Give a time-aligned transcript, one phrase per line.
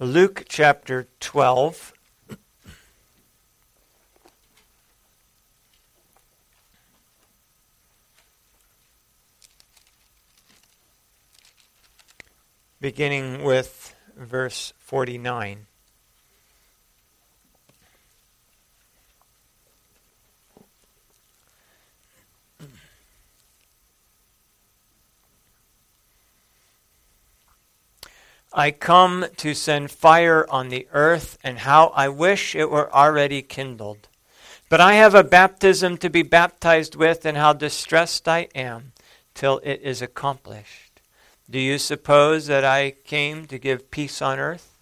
[0.00, 1.92] Luke chapter 12.
[12.80, 15.66] Beginning with verse 49.
[28.52, 33.42] I come to send fire on the earth, and how I wish it were already
[33.42, 34.08] kindled.
[34.68, 38.92] But I have a baptism to be baptized with, and how distressed I am
[39.34, 41.00] till it is accomplished.
[41.50, 44.76] Do you suppose that I came to give peace on earth?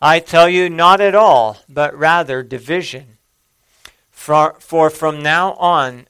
[0.00, 3.18] I tell you, not at all, but rather division.
[4.10, 6.06] For, for from now on,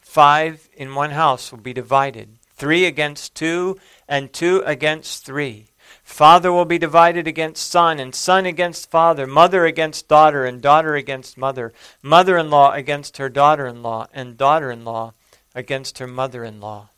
[0.00, 3.78] five in one house will be divided three against two,
[4.08, 5.66] and two against three.
[6.06, 10.94] Father will be divided against son, and son against father, mother against daughter, and daughter
[10.94, 15.12] against mother, mother in law against her daughter in law, and daughter in law
[15.52, 16.90] against her mother in law.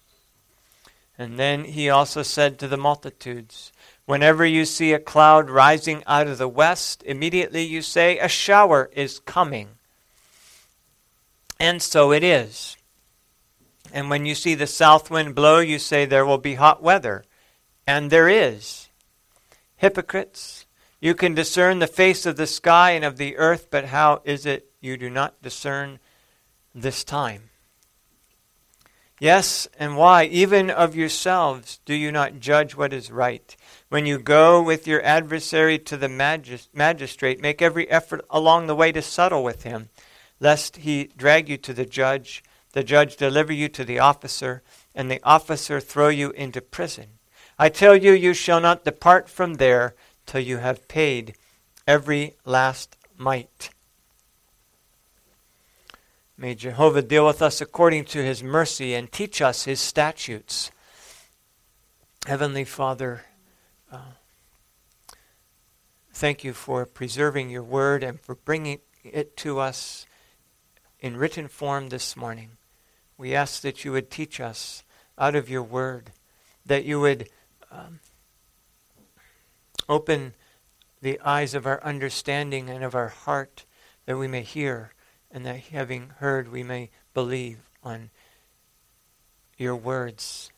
[1.17, 3.73] And then he also said to the multitudes,
[4.05, 8.91] Whenever you see a cloud rising out of the west, immediately you say, A shower
[8.93, 9.69] is coming.
[11.59, 12.77] And so it is.
[13.91, 17.25] And when you see the south wind blow, you say, There will be hot weather.
[17.87, 18.88] And there is
[19.79, 20.67] hypocrites.
[21.01, 24.45] You can discern the face of the sky and of the earth, but how is
[24.45, 25.99] it you do not discern
[26.75, 27.51] this time?
[29.21, 30.25] Yes, and why?
[30.25, 33.57] Even of yourselves do you not judge what is right?
[33.89, 38.77] When you go with your adversary to the magis- magistrate, make every effort along the
[38.77, 39.89] way to settle with him,
[40.39, 44.63] lest he drag you to the judge, the judge deliver you to the officer,
[44.95, 47.18] and the officer throw you into prison.
[47.59, 49.95] I tell you, you shall not depart from there
[50.27, 51.35] till you have paid
[51.87, 53.71] every last mite.
[56.37, 60.71] May Jehovah deal with us according to his mercy and teach us his statutes.
[62.27, 63.25] Heavenly Father,
[63.91, 64.13] uh,
[66.13, 70.07] thank you for preserving your word and for bringing it to us
[71.01, 72.51] in written form this morning.
[73.17, 74.85] We ask that you would teach us
[75.19, 76.13] out of your word,
[76.65, 77.29] that you would
[77.71, 78.01] um,
[79.89, 80.35] open
[81.01, 83.65] the eyes of our understanding and of our heart
[84.07, 84.93] that we may hear,
[85.31, 88.11] and that having heard, we may believe on
[89.57, 90.51] your words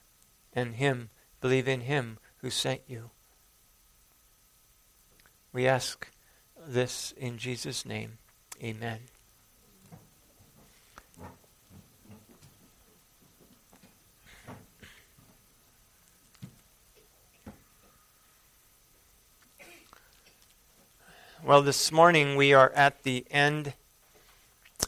[0.53, 1.11] and Him,
[1.41, 3.11] believe in Him who sent you.
[5.53, 6.09] We ask
[6.65, 8.19] this in Jesus' name.
[8.63, 9.01] Amen.
[21.43, 23.73] Well, this morning we are at the end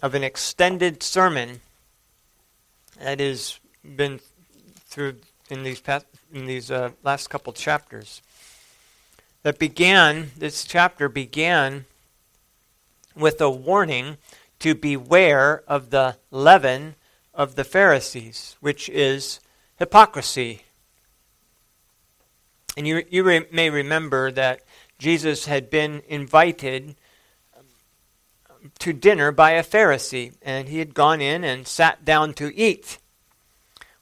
[0.03, 1.63] of an extended sermon
[3.01, 3.59] that has
[3.97, 4.21] been
[4.85, 5.17] through
[5.49, 8.21] in these past, in these uh, last couple chapters.
[9.45, 11.87] That began this chapter began
[13.17, 14.19] with a warning
[14.59, 16.97] to beware of the leaven
[17.33, 19.41] of the Pharisees, which is
[19.79, 20.65] hypocrisy.
[22.77, 24.61] And you, you re- may remember that
[25.03, 26.95] Jesus had been invited
[28.79, 32.99] to dinner by a Pharisee, and he had gone in and sat down to eat.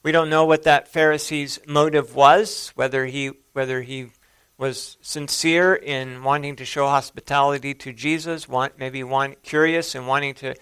[0.02, 4.10] We don't know what that Pharisee's motive was, whether he whether he
[4.58, 10.34] was sincere in wanting to show hospitality to Jesus, want, maybe want, curious and wanting
[10.34, 10.54] to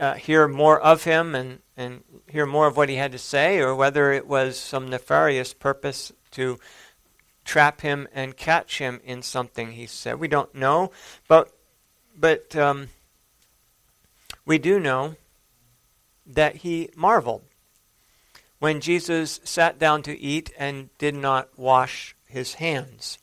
[0.00, 3.58] uh, hear more of him and, and hear more of what he had to say,
[3.58, 6.58] or whether it was some nefarious purpose to
[7.44, 10.18] trap him and catch him in something he said.
[10.18, 10.90] We don't know,
[11.28, 11.52] but
[12.16, 12.88] but um,
[14.46, 15.16] we do know
[16.26, 17.42] that he marveled
[18.58, 23.18] when Jesus sat down to eat and did not wash his hands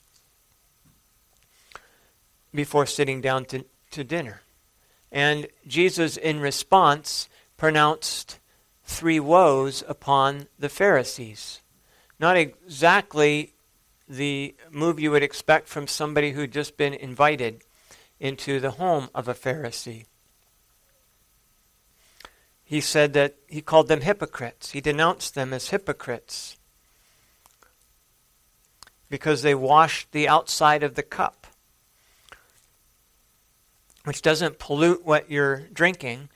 [2.53, 4.41] before sitting down to, to dinner.
[5.11, 7.27] And Jesus, in response,
[7.57, 8.39] pronounced
[8.83, 11.61] three woes upon the Pharisees.
[12.19, 13.53] Not exactly
[14.11, 17.63] the move you would expect from somebody who'd just been invited
[18.19, 20.05] into the home of a Pharisee.
[22.63, 24.71] He said that he called them hypocrites.
[24.71, 26.57] He denounced them as hypocrites
[29.09, 31.47] because they washed the outside of the cup,
[34.03, 36.29] which doesn't pollute what you're drinking,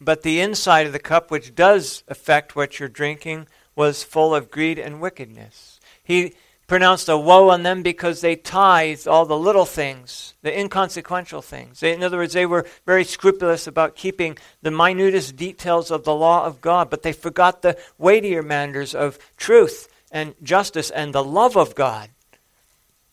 [0.00, 4.50] but the inside of the cup, which does affect what you're drinking, was full of
[4.50, 5.80] greed and wickedness.
[6.02, 6.34] He
[6.68, 11.80] pronounced a woe on them because they tithed all the little things, the inconsequential things.
[11.80, 16.14] They, in other words, they were very scrupulous about keeping the minutest details of the
[16.14, 21.24] law of God, but they forgot the weightier matters of truth and justice and the
[21.24, 22.10] love of God.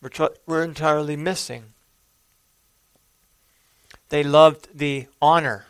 [0.01, 1.63] We're, we're entirely missing.
[4.09, 5.65] They loved the honor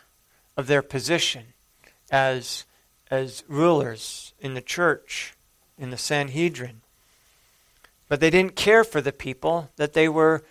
[0.56, 1.54] of their position
[2.10, 2.64] as,
[3.12, 5.34] as rulers in the church,
[5.78, 6.82] in the Sanhedrin.
[8.08, 10.44] But they didn't care for the people that they were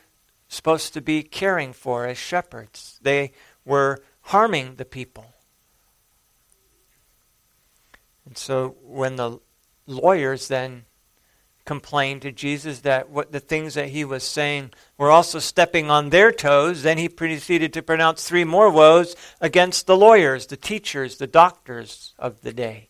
[0.48, 3.00] supposed to be caring for as shepherds.
[3.02, 3.32] They
[3.64, 5.26] were harming the people.
[8.26, 9.40] And so when the
[9.88, 10.86] lawyers then
[11.66, 16.10] complained to Jesus that what the things that he was saying were also stepping on
[16.10, 21.18] their toes, then he proceeded to pronounce three more woes against the lawyers, the teachers,
[21.18, 22.90] the doctors of the day.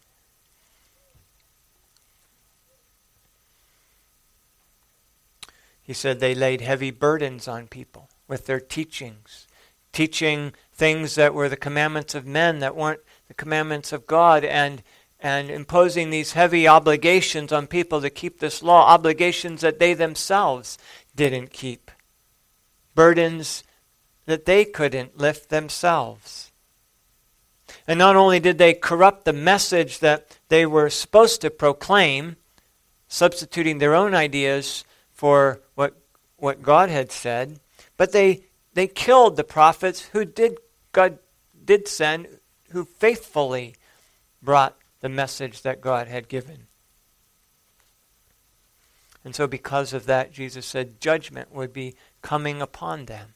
[5.85, 9.47] He said they laid heavy burdens on people with their teachings,
[9.93, 14.81] teaching things that were the commandments of men that weren't the commandments of God, and,
[15.19, 20.79] and imposing these heavy obligations on people to keep this law, obligations that they themselves
[21.15, 21.91] didn't keep,
[22.95, 23.63] burdens
[24.25, 26.51] that they couldn't lift themselves.
[27.88, 32.38] And not only did they corrupt the message that they were supposed to proclaim,
[33.07, 34.83] substituting their own ideas
[35.15, 35.95] for what,
[36.38, 37.59] what God had said,
[37.97, 40.57] but they, they killed the prophets who did
[40.91, 41.17] God
[41.65, 42.27] did send,
[42.71, 43.75] who faithfully
[44.41, 46.67] brought the message that God had given.
[49.23, 53.33] And so, because of that, Jesus said judgment would be coming upon them.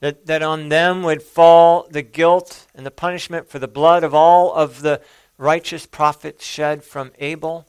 [0.00, 4.14] That, that on them would fall the guilt and the punishment for the blood of
[4.14, 5.00] all of the
[5.38, 7.66] righteous prophets shed from Abel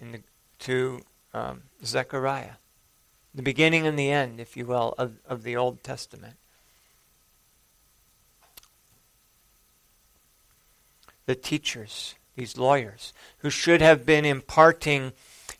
[0.00, 0.22] the,
[0.60, 2.54] to um, Zechariah.
[3.34, 6.36] The beginning and the end, if you will, of, of the Old Testament.
[11.26, 15.12] The teachers, these lawyers, who should have been imparting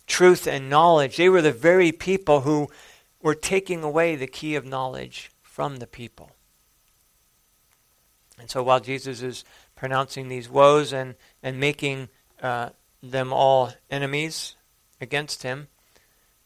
[0.05, 2.69] truth and knowledge, they were the very people who
[3.21, 6.31] were taking away the key of knowledge from the people.
[8.37, 9.45] And so while Jesus is
[9.75, 12.09] pronouncing these woes and, and making
[12.41, 12.69] uh,
[13.01, 14.55] them all enemies
[15.01, 15.67] against him,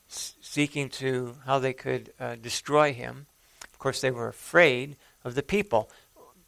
[0.08, 3.28] seeking to how they could uh, destroy him.
[3.64, 5.90] Of course, they were afraid of the people.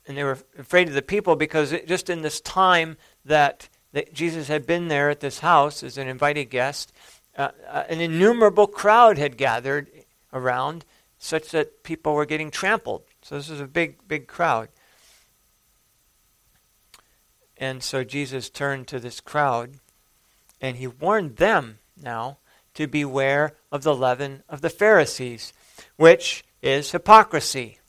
[0.08, 4.14] And they were afraid of the people because it, just in this time that, that
[4.14, 6.94] Jesus had been there at this house as an invited guest,
[7.38, 9.90] uh, uh, an innumerable crowd had gathered
[10.32, 10.86] around
[11.20, 13.04] such that people were getting trampled.
[13.22, 14.70] So this was a big, big crowd.
[17.58, 19.80] And so Jesus turned to this crowd
[20.62, 22.38] and he warned them now
[22.74, 25.54] to beware of the leaven of the Pharisees,
[25.96, 27.80] which is hypocrisy.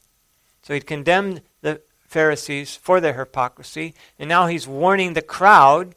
[0.63, 5.95] So he'd condemned the Pharisees for their hypocrisy, and now he's warning the crowd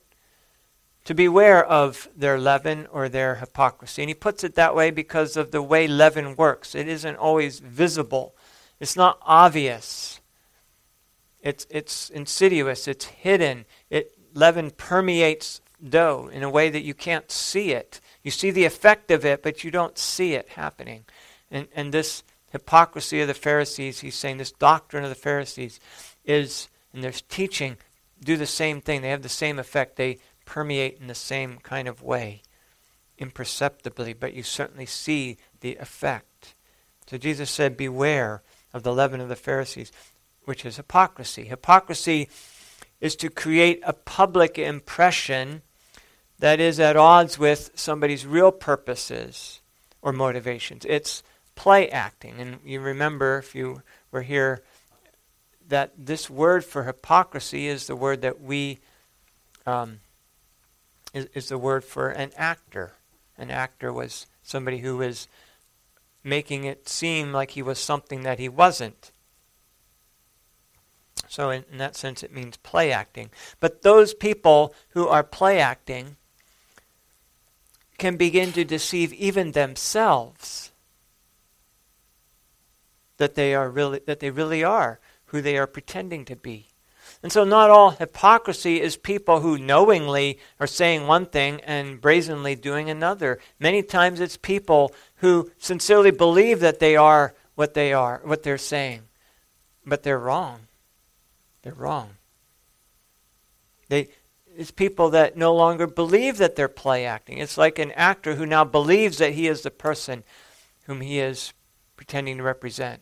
[1.06, 4.04] to beware of their leaven or their hypocrisy.
[4.04, 6.76] And he puts it that way because of the way leaven works.
[6.76, 8.36] It isn't always visible,
[8.80, 10.20] it's not obvious.
[11.42, 13.66] It's, it's insidious, it's hidden.
[13.90, 18.00] It, leaven permeates dough in a way that you can't see it.
[18.24, 21.06] You see the effect of it, but you don't see it happening.
[21.50, 25.80] And, and this hypocrisy of the Pharisees, he's saying this doctrine of the Pharisees
[26.26, 27.78] is, and their teaching,
[28.24, 29.02] do the same thing.
[29.02, 29.96] They have the same effect.
[29.96, 32.42] They permeate in the same kind of way,
[33.18, 36.54] imperceptibly, but you certainly see the effect.
[37.08, 38.42] So Jesus said, Beware
[38.74, 39.92] of the leaven of the Pharisees,
[40.46, 41.46] which is hypocrisy.
[41.46, 42.30] Hypocrisy
[43.00, 45.62] is to create a public impression
[46.42, 49.62] that is at odds with somebody's real purposes
[50.02, 50.84] or motivations.
[50.90, 51.22] It's
[51.54, 52.42] play acting.
[52.42, 54.64] And you remember, if you were here,
[55.68, 58.80] that this word for hypocrisy is the word that we,
[59.68, 60.00] um,
[61.14, 62.94] is, is the word for an actor.
[63.38, 65.28] An actor was somebody who was
[66.24, 69.12] making it seem like he was something that he wasn't.
[71.30, 73.30] So, in, in, that sense, it means play acting.
[73.60, 76.18] But those people who are play acting
[78.02, 80.72] can begin to deceive even themselves
[83.18, 86.66] that they are really that they really are who they are pretending to be.
[87.22, 92.56] And so not all hypocrisy is people who knowingly are saying one thing and brazenly
[92.56, 93.38] doing another.
[93.60, 98.58] Many times it's people who sincerely believe that they are what they are, what they're
[98.58, 99.04] saying,
[99.86, 100.62] but they're wrong.
[101.62, 102.16] They're wrong.
[103.90, 104.10] They
[104.58, 107.38] is people that no longer believe that they're play acting.
[107.38, 110.24] It's like an actor who now believes that he is the person
[110.86, 111.54] whom he is
[111.96, 113.02] pretending to represent.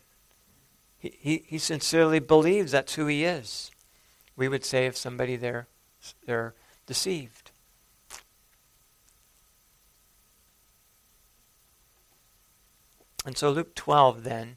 [0.98, 3.70] He, he, he sincerely believes that's who he is.
[4.36, 5.66] We would say if somebody they're,
[6.26, 6.54] they're
[6.86, 7.50] deceived.
[13.26, 14.56] And so Luke 12 then,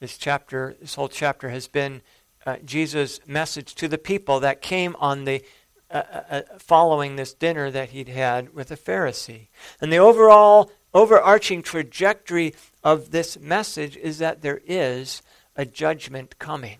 [0.00, 2.02] this chapter, this whole chapter has been
[2.46, 5.42] uh, Jesus' message to the people that came on the
[5.90, 9.46] uh, uh, uh, following this dinner that he'd had with a Pharisee.
[9.80, 12.54] And the overall overarching trajectory
[12.84, 15.22] of this message is that there is
[15.56, 16.78] a judgment coming.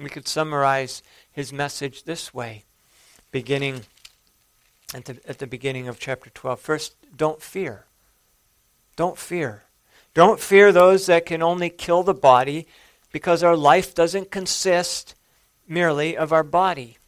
[0.00, 2.64] We could summarize his message this way,
[3.30, 3.82] beginning
[4.94, 6.58] at the, at the beginning of chapter 12.
[6.58, 7.84] First, don't fear.
[8.96, 9.64] Don't fear.
[10.14, 12.66] Don't fear those that can only kill the body
[13.12, 15.14] because our life doesn't consist
[15.70, 16.98] merely of our body.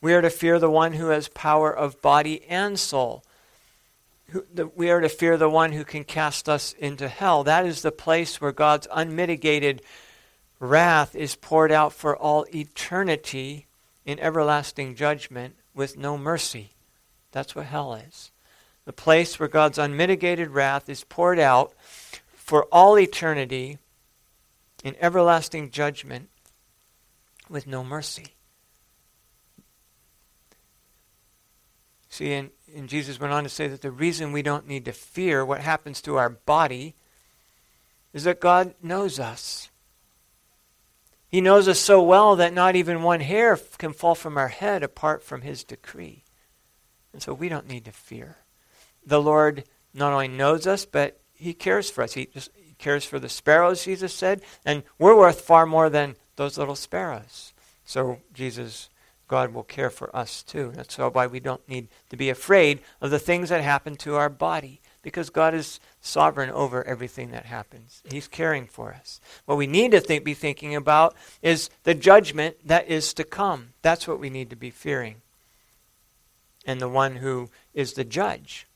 [0.00, 3.24] We are to fear the one who has power of body and soul.
[4.74, 7.44] We are to fear the one who can cast us into hell.
[7.44, 9.82] That is the place where God's unmitigated
[10.58, 13.66] wrath is poured out for all eternity
[14.04, 16.70] in everlasting judgment with no mercy.
[17.30, 18.32] That's what hell is.
[18.84, 21.72] The place where God's unmitigated wrath is poured out
[22.34, 23.78] for all eternity
[24.82, 26.30] in everlasting judgment
[27.48, 28.34] with no mercy.
[32.08, 34.92] See, and, and Jesus went on to say that the reason we don't need to
[34.92, 36.94] fear what happens to our body
[38.14, 39.68] is that God knows us.
[41.28, 44.82] He knows us so well that not even one hair can fall from our head
[44.82, 46.24] apart from His decree.
[47.12, 48.36] And so we don't need to fear.
[49.04, 52.14] The Lord not only knows us, but He cares for us.
[52.14, 56.16] He, just, he cares for the sparrows, Jesus said, and we're worth far more than
[56.36, 57.52] those little sparrows.
[57.84, 58.88] So Jesus,
[59.28, 60.72] God will care for us too.
[60.74, 64.28] That's why we don't need to be afraid of the things that happen to our
[64.28, 68.02] body because God is sovereign over everything that happens.
[68.10, 69.20] He's caring for us.
[69.44, 73.68] What we need to think, be thinking about is the judgment that is to come.
[73.82, 75.22] That's what we need to be fearing.
[76.66, 78.66] And the one who is the judge.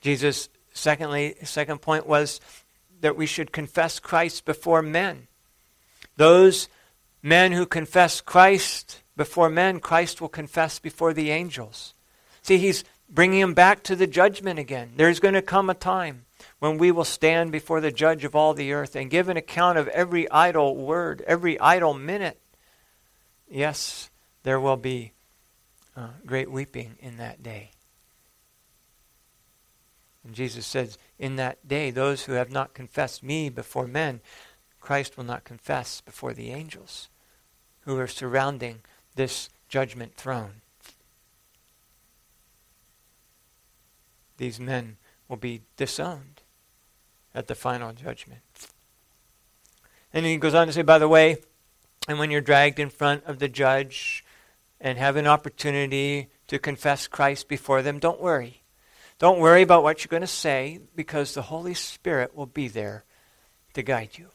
[0.00, 2.40] Jesus, secondly, second point was
[3.00, 5.28] that we should confess Christ before men.
[6.16, 6.68] Those
[7.22, 11.94] men who confess Christ before men, Christ will confess before the angels.
[12.42, 14.92] See, he's bringing them back to the judgment again.
[14.96, 16.26] There's going to come a time
[16.58, 19.78] when we will stand before the judge of all the earth and give an account
[19.78, 22.40] of every idle word, every idle minute.
[23.48, 24.10] Yes,
[24.42, 25.12] there will be
[25.96, 27.70] uh, great weeping in that day.
[30.24, 34.20] And Jesus says, In that day, those who have not confessed me before men,
[34.86, 37.08] Christ will not confess before the angels
[37.80, 38.82] who are surrounding
[39.16, 40.60] this judgment throne.
[44.36, 46.42] These men will be disowned
[47.34, 48.42] at the final judgment.
[50.12, 51.38] And he goes on to say, by the way,
[52.06, 54.24] and when you're dragged in front of the judge
[54.80, 58.62] and have an opportunity to confess Christ before them, don't worry.
[59.18, 63.02] Don't worry about what you're going to say because the Holy Spirit will be there
[63.74, 64.28] to guide you.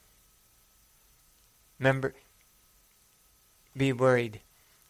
[1.82, 2.14] Remember,
[3.76, 4.42] be worried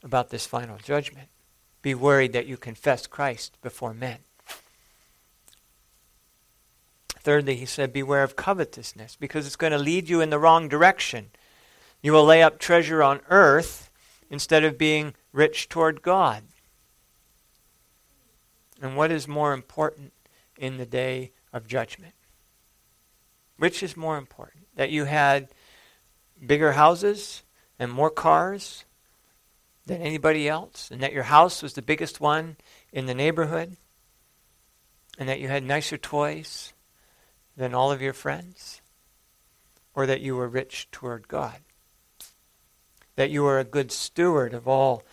[0.04, 1.30] about this final judgment.
[1.82, 4.18] Be worried that you confess Christ before men.
[7.08, 10.68] Thirdly, he said, Beware of covetousness, because it's going to lead you in the wrong
[10.68, 11.30] direction.
[12.02, 13.90] You will lay up treasure on earth
[14.30, 16.44] instead of being rich toward God.
[18.82, 20.12] And what is more important
[20.58, 22.16] in the day of judgment?
[23.56, 24.66] Which is more important?
[24.76, 25.48] That you had
[26.46, 27.44] bigger houses
[27.80, 28.86] and more cars
[29.86, 32.58] than anybody else, and that your house was the biggest one
[32.92, 33.78] in the neighborhood,
[35.18, 36.74] and that you had nicer toys
[37.58, 38.82] than all of your friends,
[39.94, 41.58] or that you were rich toward God,
[43.16, 45.04] that you were a good steward of all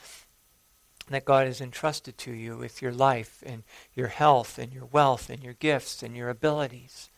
[1.08, 3.62] that God has entrusted to you with your life and
[3.94, 7.10] your health and your wealth and your gifts and your abilities.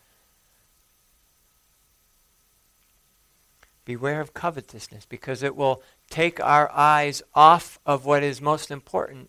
[3.91, 9.29] Beware of covetousness because it will take our eyes off of what is most important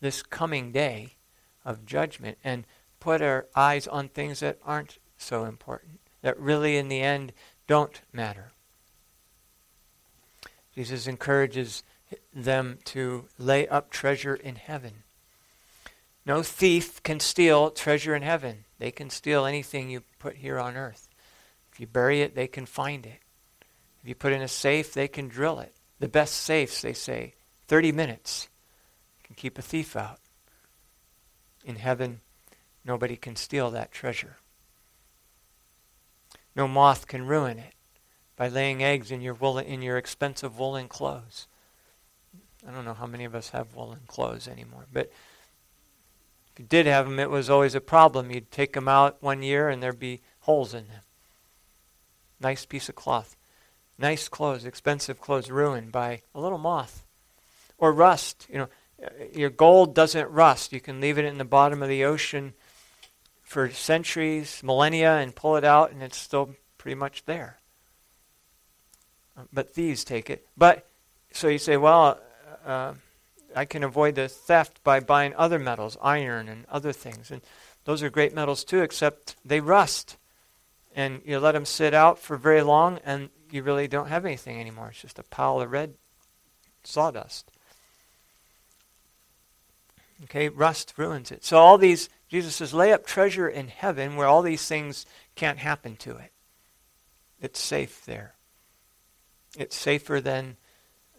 [0.00, 1.16] this coming day
[1.64, 2.64] of judgment and
[3.00, 7.32] put our eyes on things that aren't so important, that really in the end
[7.66, 8.52] don't matter.
[10.72, 11.82] Jesus encourages
[12.32, 15.02] them to lay up treasure in heaven.
[16.24, 18.66] No thief can steal treasure in heaven.
[18.78, 21.09] They can steal anything you put here on earth.
[21.72, 23.20] If you bury it, they can find it.
[24.02, 25.74] If you put in a safe, they can drill it.
[25.98, 27.34] The best safes, they say,
[27.68, 28.48] 30 minutes
[29.22, 30.18] can keep a thief out.
[31.64, 32.20] In heaven,
[32.84, 34.38] nobody can steal that treasure.
[36.56, 37.74] No moth can ruin it
[38.36, 41.46] by laying eggs in your woolen, in your expensive woolen clothes.
[42.66, 45.12] I don't know how many of us have woolen clothes anymore, but
[46.52, 48.30] if you did have them, it was always a problem.
[48.30, 51.02] You'd take them out one year and there'd be holes in them.
[52.40, 53.36] Nice piece of cloth.
[53.98, 57.04] Nice clothes, expensive clothes ruined by a little moth.
[57.78, 58.46] Or rust.
[58.50, 58.68] You know,
[59.04, 60.72] uh, your gold doesn't rust.
[60.72, 62.54] You can leave it in the bottom of the ocean
[63.42, 67.58] for centuries, millennia, and pull it out, and it's still pretty much there.
[69.36, 70.46] Uh, but thieves take it.
[70.56, 70.86] But
[71.32, 72.20] so you say, well,
[72.64, 72.94] uh, uh,
[73.54, 77.30] I can avoid the theft by buying other metals, iron and other things.
[77.30, 77.42] And
[77.84, 80.16] those are great metals too, except they rust.
[80.94, 84.60] And you let them sit out for very long, and you really don't have anything
[84.60, 84.88] anymore.
[84.88, 85.94] It's just a pile of red
[86.82, 87.50] sawdust.
[90.24, 91.44] Okay, rust ruins it.
[91.44, 95.58] So all these, Jesus says, lay up treasure in heaven where all these things can't
[95.58, 96.32] happen to it.
[97.40, 98.34] It's safe there.
[99.56, 100.56] It's safer than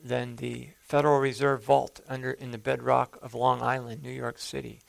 [0.03, 4.81] than the Federal Reserve Vault under in the bedrock of Long Island, New York City.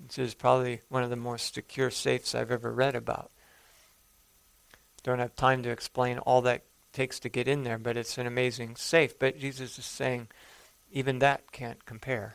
[0.00, 3.30] This is probably one of the most secure safes I've ever read about.
[5.06, 8.26] Don't have time to explain all that takes to get in there, but it's an
[8.26, 9.16] amazing safe.
[9.16, 10.26] But Jesus is saying
[10.90, 12.34] even that can't compare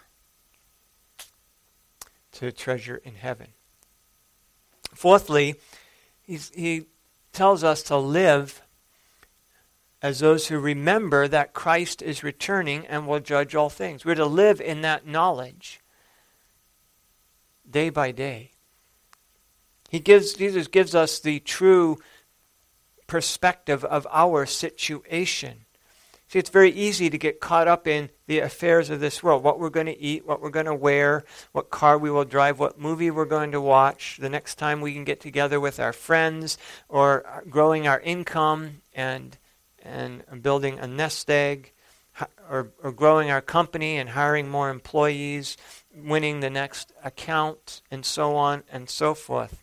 [2.31, 3.47] to treasure in heaven.
[4.93, 5.55] Fourthly,
[6.25, 6.85] he
[7.33, 8.61] tells us to live
[10.01, 14.05] as those who remember that Christ is returning and will judge all things.
[14.05, 15.81] We're to live in that knowledge
[17.69, 18.51] day by day.
[19.89, 21.97] He gives Jesus gives us the true
[23.11, 25.65] perspective of our situation.
[26.29, 29.59] See, it's very easy to get caught up in the affairs of this world what
[29.59, 32.79] we're going to eat, what we're going to wear, what car we will drive, what
[32.79, 36.57] movie we're going to watch, the next time we can get together with our friends,
[36.87, 39.37] or growing our income and
[39.83, 41.73] and building a nest egg,
[42.49, 45.57] or, or growing our company and hiring more employees,
[45.93, 49.61] winning the next account, and so on and so forth.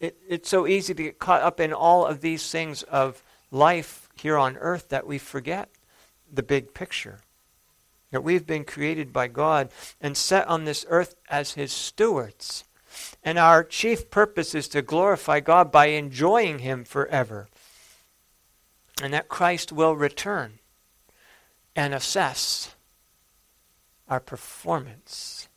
[0.00, 4.08] It, it's so easy to get caught up in all of these things of life
[4.14, 5.70] here on earth that we forget
[6.32, 7.20] the big picture.
[8.10, 12.64] That we've been created by God and set on this earth as His stewards.
[13.22, 17.48] And our chief purpose is to glorify God by enjoying Him forever
[19.02, 20.58] and that Christ will return
[21.74, 22.74] and assess
[24.08, 25.48] our performance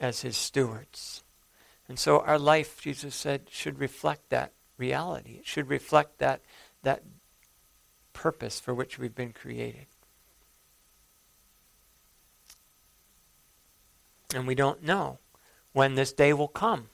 [0.00, 1.22] as his stewards.
[1.90, 5.38] And so our life, Jesus said, should reflect that reality.
[5.40, 6.40] It should reflect that,
[6.84, 7.02] that
[8.12, 9.86] purpose for which we've been created.
[14.32, 15.18] And we don't know
[15.72, 16.90] when this day will come.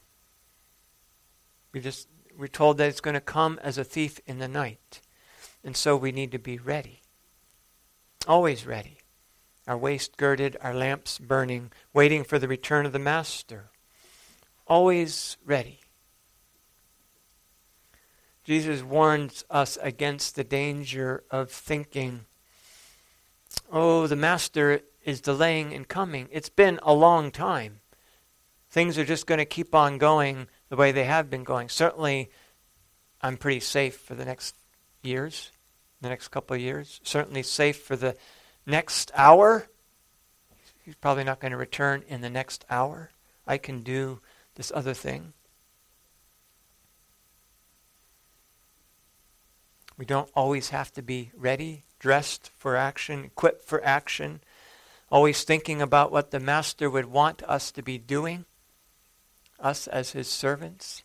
[1.74, 5.02] We just we're told that it's going to come as a thief in the night.
[5.62, 7.02] And so we need to be ready.
[8.26, 8.96] Always ready.
[9.66, 13.68] Our waist girded, our lamps burning, waiting for the return of the Master.
[14.66, 15.80] Always ready.
[18.44, 22.26] Jesus warns us against the danger of thinking,
[23.72, 26.28] oh, the Master is delaying in coming.
[26.30, 27.80] It's been a long time.
[28.70, 31.68] Things are just going to keep on going the way they have been going.
[31.68, 32.30] Certainly,
[33.20, 34.56] I'm pretty safe for the next
[35.02, 35.50] years
[36.00, 37.00] the next couple of years.
[37.02, 38.16] Certainly safe for the
[38.64, 39.66] next hour.
[40.84, 43.10] He's probably not going to return in the next hour.
[43.46, 44.20] I can do
[44.56, 45.32] this other thing.
[49.96, 54.40] We don't always have to be ready, dressed for action, equipped for action,
[55.10, 58.44] always thinking about what the Master would want us to be doing,
[59.58, 61.02] us as his servants.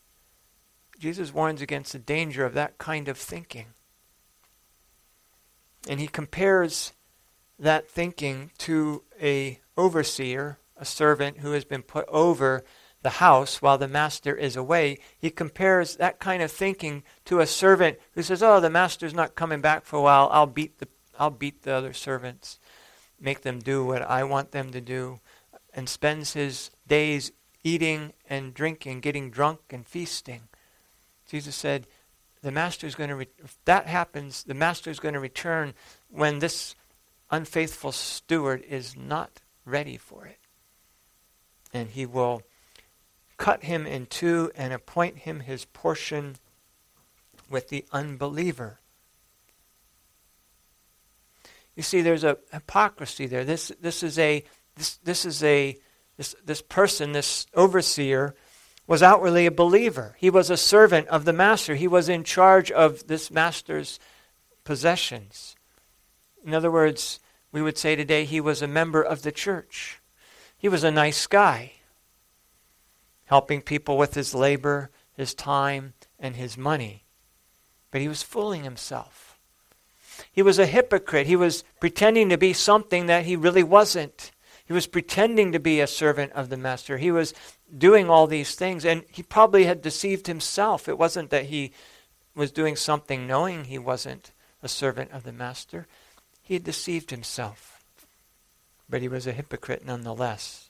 [1.00, 3.68] Jesus warns against the danger of that kind of thinking.
[5.88, 6.94] And he compares
[7.58, 12.64] that thinking to a overseer, a servant who has been put over
[13.02, 15.00] the house while the master is away.
[15.18, 19.36] He compares that kind of thinking to a servant who says, "Oh, the master's not
[19.36, 20.30] coming back for a while.
[20.32, 20.88] I'll beat the
[21.20, 22.60] I'll beat the other servants,
[23.20, 25.20] make them do what I want them to do."
[25.74, 27.32] And spends his days
[27.64, 30.42] eating and drinking, getting drunk and feasting.
[31.30, 31.88] Jesus said,
[32.42, 35.74] the master is going to, re- if that happens, the master is going to return
[36.10, 36.76] when this
[37.30, 40.40] unfaithful steward is not ready for it.
[41.74, 42.42] And he will
[43.42, 46.36] cut him in two and appoint him his portion
[47.50, 48.80] with the unbeliever.
[51.76, 53.44] You see, there's a hypocrisy there.
[53.44, 55.76] This, this is a this, this is a
[56.18, 58.36] this, this person, this overseer,
[58.86, 60.16] was outwardly a believer.
[60.20, 61.74] He was a servant of the master.
[61.74, 64.00] He was in charge of this master's
[64.64, 65.56] possessions.
[66.46, 67.20] In other words,
[67.52, 70.00] we would say today he was a member of the church.
[70.60, 71.72] He was a nice guy,
[73.32, 77.06] helping people with his labor, his time, and his money.
[77.90, 79.40] But he was fooling himself.
[80.34, 81.28] He was a hypocrite.
[81.28, 84.32] He was pretending to be something that he really wasn't.
[84.66, 86.98] He was pretending to be a servant of the master.
[86.98, 87.34] He was
[87.76, 90.90] doing all these things, and he probably had deceived himself.
[90.90, 91.72] It wasn't that he
[92.36, 95.88] was doing something knowing he wasn't a servant of the master.
[96.44, 97.82] He had deceived himself.
[98.90, 100.70] But he was a hypocrite nonetheless.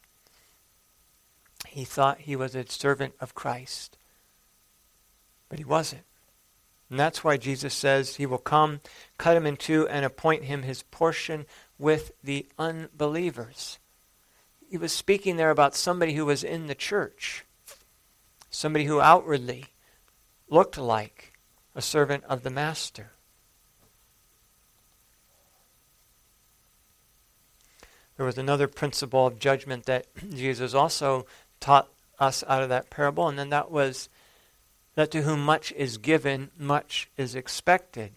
[1.72, 3.98] He thought he was a servant of Christ,
[5.50, 6.04] but he wasn't.
[6.90, 8.82] And that's why Jesus says he will come,
[9.18, 11.46] cut him in two, and appoint him his portion
[11.80, 13.80] with the unbelievers
[14.72, 17.44] he was speaking there about somebody who was in the church,
[18.50, 19.66] somebody who outwardly
[20.48, 21.34] looked like
[21.76, 23.12] a servant of the master.
[28.16, 31.26] There was another principle of judgment that Jesus also
[31.62, 31.88] taught
[32.20, 34.10] us out of that parable, and then that was
[34.96, 38.12] that to whom much is given, much is expected.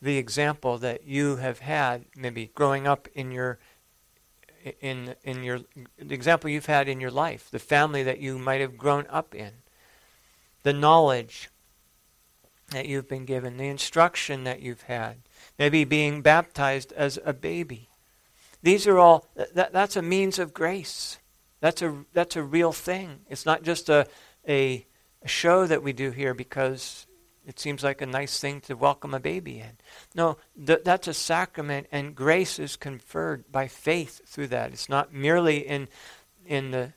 [0.00, 3.58] The example that you have had, maybe growing up in your
[4.80, 5.60] in in your
[5.98, 9.34] the example you've had in your life, the family that you might have grown up
[9.34, 9.52] in,
[10.62, 11.50] the knowledge
[12.70, 15.16] that you've been given, the instruction that you've had,
[15.58, 17.89] maybe being baptized as a baby.
[18.62, 21.18] These are all that, that's a means of grace.
[21.60, 23.20] That's a that's a real thing.
[23.28, 24.06] It's not just a
[24.48, 24.86] a,
[25.22, 27.06] a show that we do here because
[27.46, 29.72] it seems like a nice thing to welcome a baby in.
[30.14, 34.72] No, th- that's a sacrament, and grace is conferred by faith through that.
[34.72, 35.88] It's not merely in,
[36.46, 36.92] in the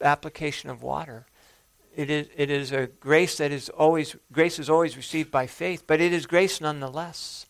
[0.00, 1.26] application of water.
[1.96, 5.84] It is, it is a grace that is always, grace is always received by faith,
[5.86, 7.46] but it is grace nonetheless.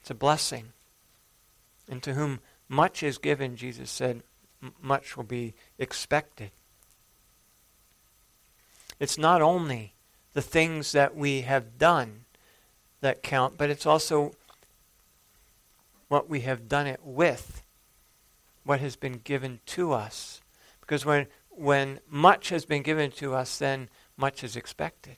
[0.00, 0.72] It's a blessing.
[1.88, 4.22] And to whom much is given, Jesus said,
[4.80, 6.50] much will be expected.
[8.98, 9.94] It's not only
[10.32, 12.24] the things that we have done
[13.00, 14.32] that count, but it's also
[16.08, 17.62] what we have done it with,
[18.64, 20.40] what has been given to us.
[20.80, 25.16] Because when, when much has been given to us, then much is expected.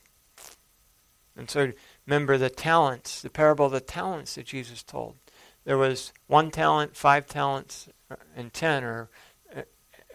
[1.37, 1.71] And so
[2.05, 5.15] remember the talents, the parable of the talents that Jesus told.
[5.67, 9.09] There was one talent, five talents, uh, and ten, or,
[9.53, 9.63] uh,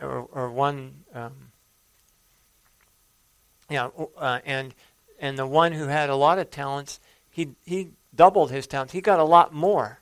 [0.00, 1.52] or, or one, um,
[3.68, 4.74] yeah, uh, and
[5.18, 8.94] and the one who had a lot of talents, he, he doubled his talents.
[8.94, 10.00] He got a lot more.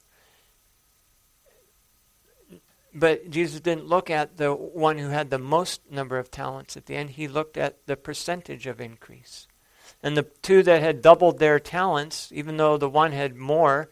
[2.94, 6.86] But Jesus didn't look at the one who had the most number of talents at
[6.86, 7.10] the end.
[7.10, 9.48] He looked at the percentage of increase.
[10.00, 13.90] And the two that had doubled their talents, even though the one had more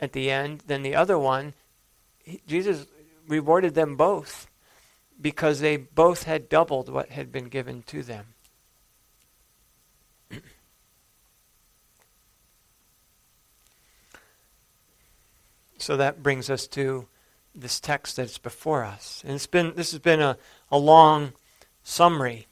[0.00, 1.52] at the end than the other one,
[2.24, 2.86] he, Jesus
[3.28, 4.48] rewarded them both
[5.20, 8.26] because they both had doubled what had been given to them.
[15.78, 17.08] So that brings us to
[17.54, 19.22] this text that's before us.
[19.24, 20.36] And it's been this has been a,
[20.70, 21.32] a long
[21.82, 22.48] summary,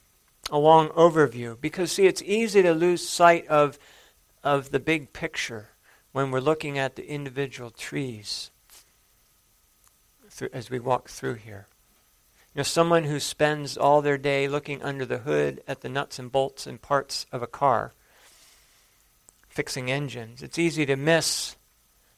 [0.50, 1.60] a long overview.
[1.60, 3.78] Because see, it's easy to lose sight of
[4.42, 5.68] of the big picture
[6.12, 8.50] when we're looking at the individual trees
[10.52, 11.66] as we walk through here.
[12.54, 16.18] You know, someone who spends all their day looking under the hood at the nuts
[16.18, 17.92] and bolts and parts of a car,
[19.48, 21.56] fixing engines, it's easy to miss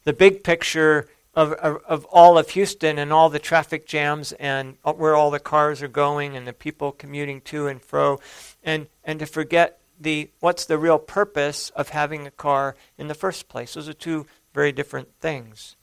[0.04, 4.76] the big picture of, of, of, all of Houston and all the traffic jams and
[4.82, 8.18] where all the cars are going and the people commuting to and fro,
[8.64, 13.14] and, and to forget the what's the real purpose of having a car in the
[13.14, 13.74] first place.
[13.74, 15.76] Those are two very different things.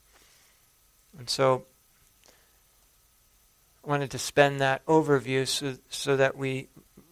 [1.16, 1.64] And so
[3.84, 6.68] I wanted to spend that overview so, so that we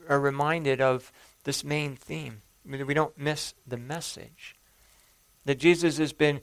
[0.08, 1.12] are reminded of
[1.44, 2.42] this main theme.
[2.66, 4.56] I mean, we don't miss the message.
[5.44, 6.40] That Jesus has been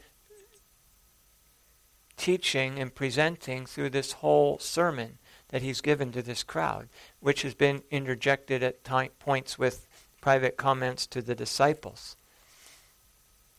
[2.15, 5.17] teaching and presenting through this whole sermon
[5.49, 6.87] that he's given to this crowd,
[7.19, 9.87] which has been interjected at t- points with
[10.23, 12.15] private comments to the disciples.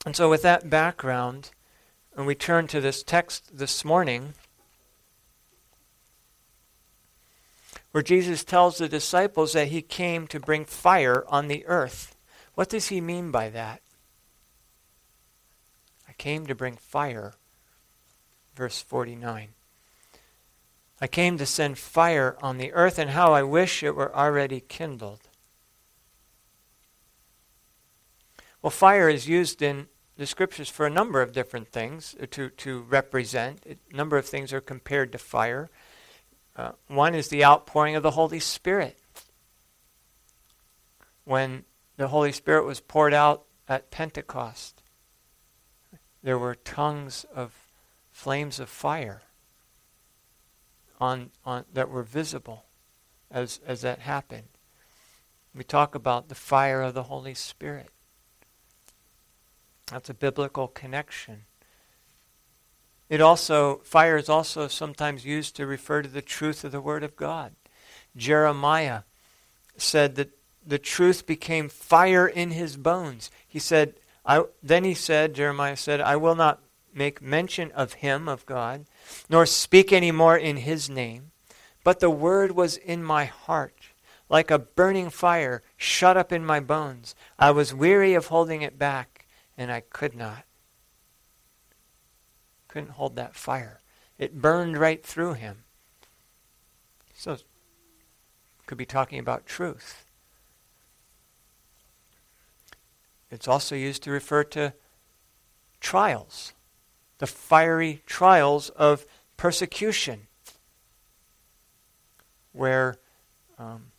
[0.06, 1.50] And so, with that background,
[2.14, 4.32] when we turn to this text this morning,
[7.90, 12.16] where Jesus tells the disciples that he came to bring fire on the earth.
[12.54, 13.82] What does he mean by that?
[16.08, 17.34] I came to bring fire.
[18.56, 19.48] Verse 49.
[20.98, 24.60] I came to send fire on the earth, and how I wish it were already
[24.60, 25.28] kindled.
[28.64, 32.48] Well, fire is used in the scriptures for a number of different things uh, to,
[32.48, 33.62] to represent.
[33.66, 35.68] A number of things are compared to fire.
[36.56, 38.98] Uh, one is the outpouring of the Holy Spirit.
[41.24, 41.64] When
[41.98, 44.82] the Holy Spirit was poured out at Pentecost,
[46.22, 47.52] there were tongues of
[48.12, 49.20] flames of fire
[50.98, 52.64] on, on, that were visible
[53.30, 54.48] as, as that happened.
[55.54, 57.90] We talk about the fire of the Holy Spirit.
[59.86, 61.42] That's a biblical connection.
[63.08, 67.04] It also, fire is also sometimes used to refer to the truth of the Word
[67.04, 67.52] of God.
[68.16, 69.02] Jeremiah
[69.76, 70.30] said that
[70.66, 73.30] the truth became fire in his bones.
[73.46, 73.94] He said,
[74.24, 76.62] I, then he said, Jeremiah said, I will not
[76.94, 78.86] make mention of him, of God,
[79.28, 81.32] nor speak any more in his name.
[81.82, 83.74] But the word was in my heart,
[84.30, 87.14] like a burning fire shut up in my bones.
[87.38, 89.13] I was weary of holding it back,
[89.56, 90.44] and I could not.
[92.68, 93.80] Couldn't hold that fire.
[94.18, 95.64] It burned right through him.
[97.14, 97.38] So,
[98.66, 100.04] could be talking about truth.
[103.30, 104.74] It's also used to refer to
[105.80, 106.52] trials
[107.18, 110.26] the fiery trials of persecution,
[112.52, 112.96] where
[113.58, 113.92] um,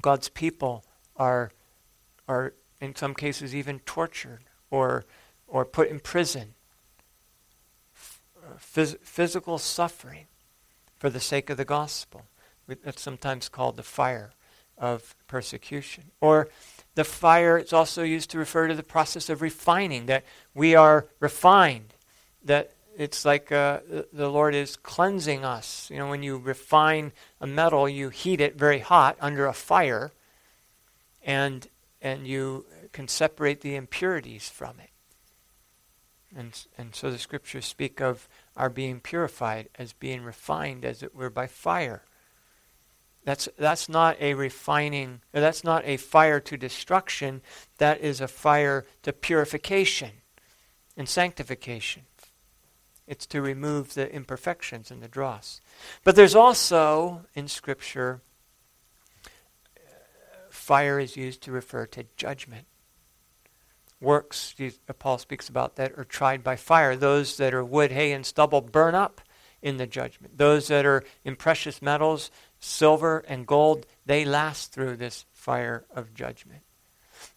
[0.00, 0.84] God's people
[1.16, 1.52] are,
[2.26, 4.40] are, in some cases, even tortured
[4.70, 5.04] or,
[5.46, 6.54] or put in prison.
[8.58, 10.26] Phys- physical suffering
[10.98, 12.24] for the sake of the gospel.
[12.66, 14.32] That's sometimes called the fire
[14.78, 16.04] of persecution.
[16.20, 16.48] Or
[16.94, 21.06] the fire is also used to refer to the process of refining, that we are
[21.20, 21.94] refined,
[22.44, 23.80] that it's like uh,
[24.12, 25.88] the Lord is cleansing us.
[25.90, 30.12] You know, when you refine a metal, you heat it very hot under a fire,
[31.22, 31.66] and
[32.00, 34.90] and you can separate the impurities from it.
[36.36, 41.14] And and so the scriptures speak of our being purified as being refined, as it
[41.14, 42.04] were, by fire.
[43.24, 47.42] That's, that's not a refining, that's not a fire to destruction.
[47.78, 50.10] That is a fire to purification
[50.96, 52.02] and sanctification.
[53.06, 55.60] It's to remove the imperfections and the dross.
[56.04, 58.22] But there's also, in Scripture,
[60.70, 62.64] fire is used to refer to judgment.
[64.00, 66.94] Works, uh, Paul speaks about that, are tried by fire.
[66.94, 69.20] Those that are wood, hay, and stubble burn up
[69.60, 70.38] in the judgment.
[70.38, 72.30] Those that are in precious metals,
[72.60, 76.62] silver and gold, they last through this fire of judgment.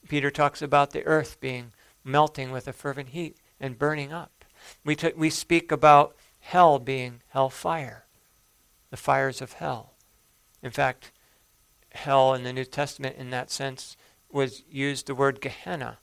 [0.08, 1.72] Peter talks about the earth being
[2.04, 4.46] melting with a fervent heat and burning up.
[4.86, 8.06] We, t- we speak about hell being hell fire,
[8.92, 9.94] the fires of hell.
[10.62, 11.13] In fact,
[11.94, 13.96] hell in the New Testament, in that sense,
[14.32, 16.00] was used the word Gehenna,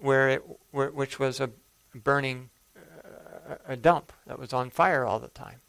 [0.00, 1.50] where it, where, which was a
[1.94, 5.60] burning, uh, a dump that was on fire all the time.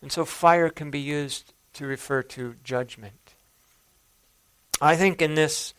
[0.00, 3.34] And so fire can be used to refer to judgment.
[4.80, 5.74] I think in this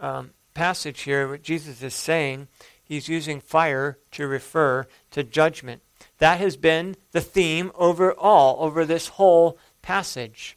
[0.00, 2.48] um, passage here, what Jesus is saying,
[2.82, 5.82] he's using fire to refer to judgment.
[6.18, 10.56] That has been the theme over all, over this whole passage.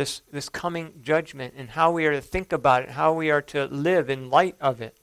[0.00, 3.42] This, this coming judgment and how we are to think about it, how we are
[3.42, 4.96] to live in light of it.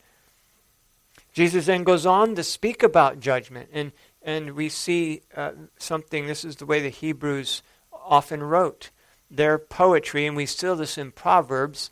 [1.34, 3.92] Jesus then goes on to speak about judgment, and
[4.24, 6.26] and we see uh, something.
[6.26, 7.62] This is the way the Hebrews
[7.94, 8.90] often wrote
[9.30, 11.92] their poetry, and we see this in Proverbs.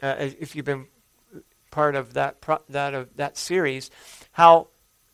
[0.00, 0.86] Uh, if you've been
[1.72, 3.90] part of that pro- that of that series,
[4.30, 4.68] how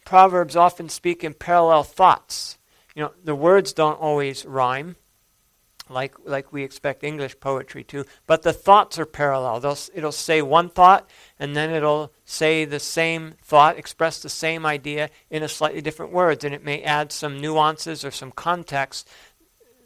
[0.04, 2.58] Proverbs often speak in parallel thoughts.
[2.94, 4.96] You know, the words don't always rhyme,
[5.90, 9.60] like like we expect English poetry to, but the thoughts are parallel.
[9.60, 14.64] They'll, it'll say one thought, and then it'll say the same thought, express the same
[14.64, 19.08] idea in a slightly different words, and it may add some nuances or some context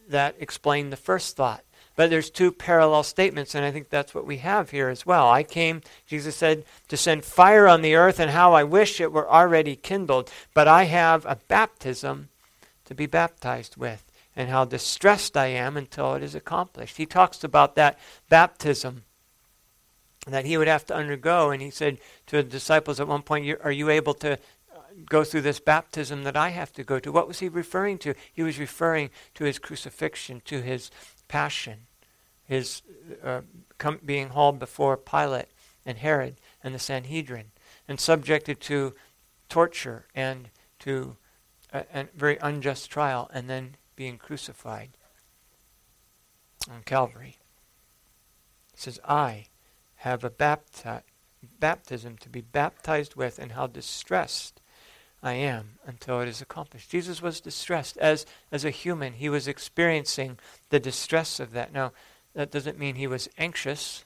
[0.09, 1.64] that explain the first thought.
[1.97, 5.31] But there's two parallel statements, and I think that's what we have here as well.
[5.31, 9.12] I came, Jesus said, to send fire on the earth, and how I wish it
[9.12, 10.31] were already kindled.
[10.55, 12.31] But I have a baptism
[12.87, 14.05] to be baptized with
[14.37, 16.97] and how distressed I am until it is accomplished.
[16.97, 19.05] He talks about that baptism
[20.27, 23.59] that he would have to undergo, and he said to the disciples at one point,
[23.62, 24.37] Are you able to uh,
[25.09, 27.12] go through this baptism that I have to go to?
[27.12, 28.14] What was he referring to?
[28.33, 30.90] He was referring to his crucifixion, to his
[31.29, 31.87] passion,
[32.42, 32.83] his
[33.23, 33.42] uh,
[33.79, 35.49] com- being hauled before Pilate
[35.85, 37.51] and Herod and the Sanhedrin.
[37.87, 38.94] and subjected to
[39.49, 41.16] torture and to
[41.73, 44.90] a, a very unjust trial and then being crucified
[46.70, 47.37] on Calvary.
[48.72, 49.46] He says, I
[49.96, 51.02] have a bapti-
[51.61, 54.61] baptism to be baptized with, and how distressed
[55.22, 56.90] I am until it is accomplished.
[56.90, 57.96] Jesus was distressed.
[57.96, 61.72] As, as a human, he was experiencing the distress of that.
[61.72, 61.92] Now,
[62.35, 64.04] that doesn't mean he was anxious.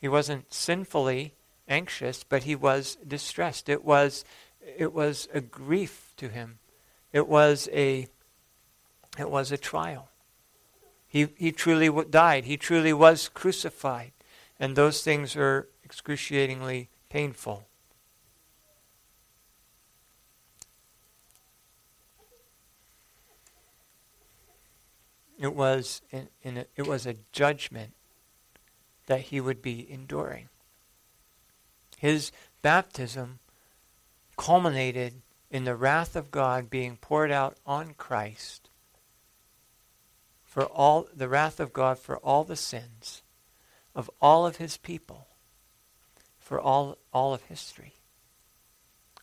[0.00, 1.34] He wasn't sinfully
[1.68, 3.68] anxious, but he was distressed.
[3.68, 4.24] It was,
[4.76, 6.58] it was a grief to him.
[7.12, 8.06] It was a,
[9.18, 10.08] it was a trial.
[11.06, 12.44] He, he truly died.
[12.44, 14.12] He truly was crucified.
[14.58, 17.68] And those things are excruciatingly painful.
[25.38, 27.92] It was, in, in a, it was a judgment
[29.06, 30.48] that he would be enduring.
[31.98, 33.40] His baptism
[34.36, 38.63] culminated in the wrath of God being poured out on Christ
[40.54, 43.22] for all the wrath of God for all the sins
[43.92, 45.26] of all of his people
[46.38, 47.94] for all all of history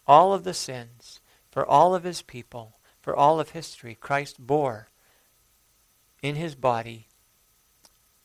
[0.05, 4.89] all of the sins for all of his people for all of history Christ bore
[6.21, 7.07] in his body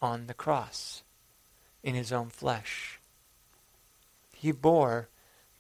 [0.03, 1.05] on the cross
[1.85, 2.99] in his own flesh
[4.35, 5.11] he bore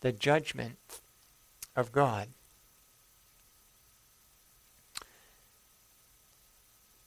[0.00, 1.00] the judgment
[1.76, 2.28] of God.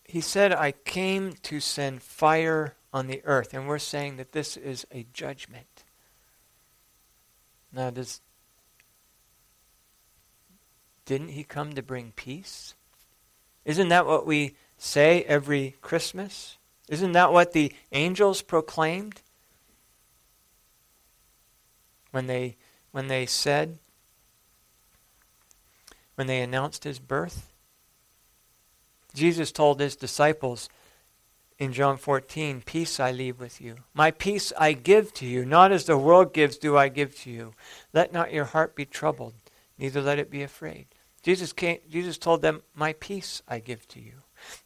[0.09, 3.53] He said, I came to send fire on the earth.
[3.53, 5.83] And we're saying that this is a judgment.
[7.71, 8.21] Now, does,
[11.05, 12.73] didn't he come to bring peace?
[13.65, 16.57] Isn't that what we say every Christmas?
[16.87, 19.21] Isn't that what the angels proclaimed?
[22.11, 22.57] when they
[22.91, 23.77] when they said
[26.15, 27.51] when they announced his birth
[29.13, 30.69] Jesus told his disciples
[31.57, 33.75] in John 14, Peace I leave with you.
[33.93, 35.45] My peace I give to you.
[35.45, 37.53] Not as the world gives, do I give to you.
[37.93, 39.33] Let not your heart be troubled,
[39.77, 40.87] neither let it be afraid.
[41.21, 44.13] Jesus, came, Jesus told them, My peace I give to you.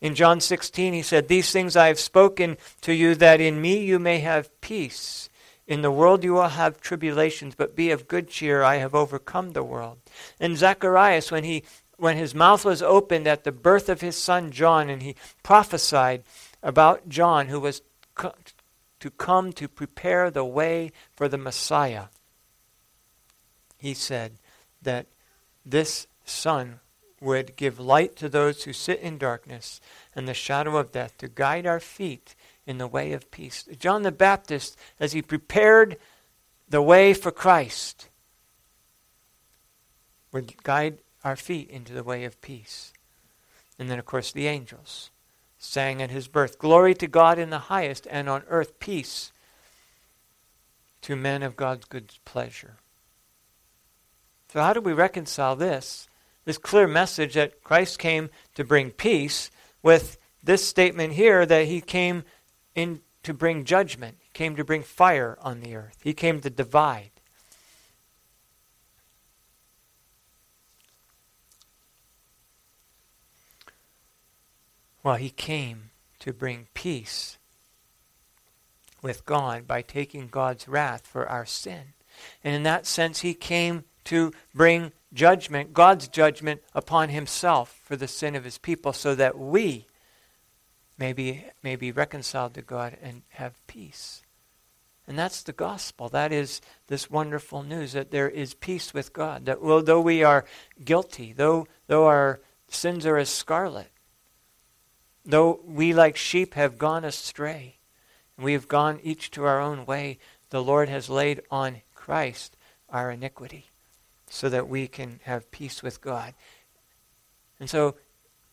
[0.01, 3.84] In John 16, he said, These things I have spoken to you, that in me
[3.84, 5.29] you may have peace.
[5.65, 8.62] In the world you will have tribulations, but be of good cheer.
[8.62, 9.97] I have overcome the world.
[10.39, 11.63] And Zacharias, when he
[11.97, 16.23] when his mouth was opened at the birth of his son John, and he prophesied
[16.62, 17.82] about John, who was
[18.15, 18.34] co-
[18.99, 22.06] to come to prepare the way for the Messiah,
[23.77, 24.34] he said
[24.82, 25.08] that
[25.65, 26.79] this son
[27.19, 29.79] would give light to those who sit in darkness
[30.15, 33.63] and the shadow of death, to guide our feet in the way of peace.
[33.77, 35.97] John the Baptist, as he prepared
[36.67, 38.10] the way for Christ,
[40.32, 42.93] would guide our feet into the way of peace.
[43.79, 45.09] And then, of course, the angels
[45.57, 49.31] sang at his birth Glory to God in the highest, and on earth peace
[51.01, 52.77] to men of God's good pleasure.
[54.51, 56.07] So, how do we reconcile this?
[56.45, 59.49] This clear message that Christ came to bring peace
[59.81, 62.23] with this statement here that he came
[62.75, 64.17] in to bring judgment.
[64.19, 65.97] He came to bring fire on the earth.
[66.03, 67.12] He came to divide.
[75.04, 77.38] Well, he came to bring peace
[79.02, 81.94] with God by taking God's wrath for our sin.
[82.44, 88.08] And in that sense, he came to bring judgment, God's judgment upon himself for the
[88.08, 89.88] sin of his people, so that we
[90.98, 94.22] may be, may be reconciled to God and have peace.
[95.06, 96.08] And that's the gospel.
[96.08, 99.46] That is this wonderful news that there is peace with God.
[99.46, 100.46] That though we are
[100.84, 102.39] guilty, though, though our
[102.70, 103.92] sins are as scarlet,
[105.25, 107.77] though we like sheep have gone astray,
[108.38, 112.55] and we have gone each to our own way, the Lord has laid on Christ
[112.89, 113.67] our iniquity
[114.27, 116.34] so that we can have peace with God.
[117.59, 117.95] And so,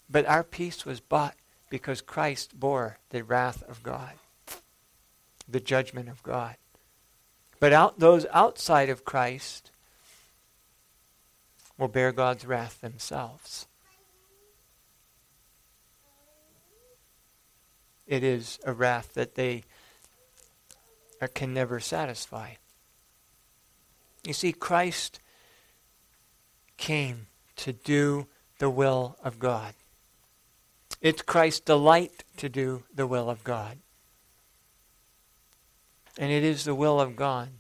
[0.09, 1.35] but our peace was bought
[1.69, 4.13] because Christ bore the wrath of God,
[5.49, 6.57] the judgment of God.
[7.61, 9.71] But out, those outside of Christ
[11.79, 13.67] will bear God's wrath themselves.
[18.11, 19.63] It is a wrath that they
[21.33, 22.55] can never satisfy.
[24.25, 25.21] You see, Christ
[26.77, 28.27] came to do
[28.59, 29.75] the will of God.
[31.01, 33.79] It's Christ's delight to do the will of God.
[36.19, 37.51] And it is the will of God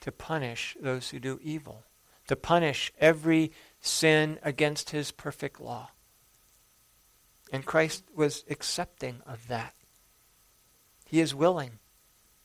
[0.00, 1.84] to punish those who do evil,
[2.26, 5.91] to punish every sin against his perfect law.
[7.52, 9.74] And Christ was accepting of that.
[11.04, 11.78] He is willing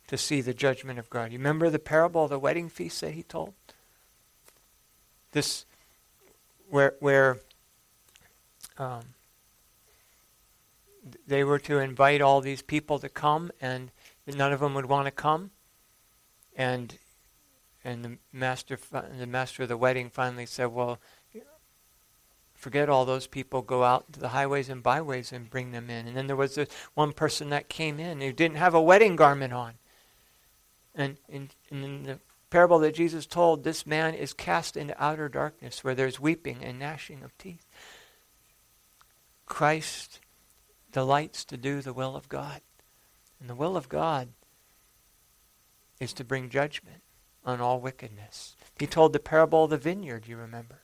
[0.08, 1.32] to see the judgment of God.
[1.32, 3.54] You remember the parable of the wedding feast that he told?
[5.32, 5.66] This,
[6.70, 7.40] where, where
[8.78, 9.02] um,
[11.26, 13.92] they were to invite all these people to come, and
[14.28, 15.52] none of them would want to come.
[16.56, 16.98] And
[17.84, 21.00] and the master, the master of the wedding, finally said, "Well,
[22.58, 23.62] forget all those people.
[23.62, 26.56] Go out to the highways and byways and bring them in." And then there was
[26.56, 29.76] this one person that came in who didn't have a wedding garment on.
[30.94, 35.84] And in, in the parable that Jesus told, this man is cast into outer darkness
[35.84, 37.66] where there's weeping and gnashing of teeth.
[39.46, 40.20] Christ
[40.92, 42.62] delights to do the will of God.
[43.40, 44.30] And the will of God
[46.00, 47.02] is to bring judgment
[47.46, 48.56] on all wickedness.
[48.80, 50.80] He told the parable of the vineyard, you remember,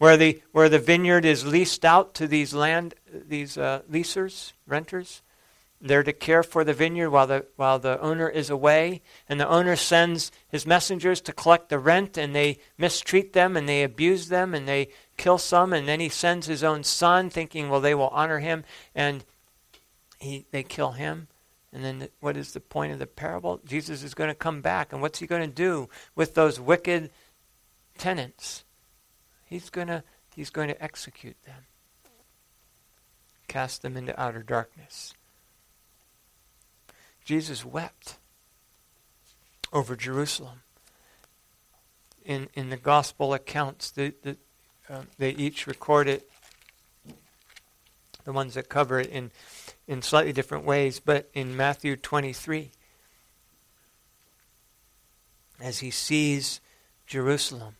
[0.00, 5.20] where the where the vineyard is leased out to these land these uh, leasers, renters.
[5.78, 9.48] They're to care for the vineyard while the while the owner is away, and the
[9.48, 14.28] owner sends his messengers to collect the rent, and they mistreat them and they abuse
[14.28, 14.88] them and they
[15.18, 18.64] kill some, and then he sends his own son, thinking, well, they will honor him,
[18.94, 19.22] and
[20.18, 21.28] he, they kill him.
[21.74, 23.60] And then the, what is the point of the parable?
[23.66, 27.10] Jesus is going to come back, and what's he going to do with those wicked
[27.98, 28.64] tenants?
[29.50, 31.66] He's going to he's going to execute them,
[33.48, 35.12] cast them into outer darkness.
[37.24, 38.16] Jesus wept
[39.72, 40.62] over Jerusalem.
[42.24, 44.36] In in the gospel accounts, the, the
[44.88, 46.30] um, they each record it,
[48.24, 49.32] the ones that cover it in,
[49.88, 52.70] in slightly different ways, but in Matthew 23,
[55.60, 56.60] as he sees
[57.06, 57.76] Jerusalem,